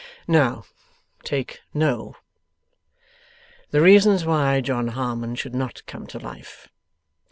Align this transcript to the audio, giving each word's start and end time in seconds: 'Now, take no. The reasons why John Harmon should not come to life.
'Now, 0.27 0.63
take 1.23 1.59
no. 1.75 2.15
The 3.69 3.81
reasons 3.81 4.25
why 4.25 4.59
John 4.59 4.87
Harmon 4.87 5.35
should 5.35 5.53
not 5.53 5.85
come 5.85 6.07
to 6.07 6.17
life. 6.17 6.69